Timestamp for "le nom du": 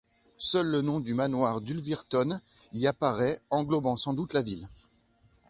0.65-1.13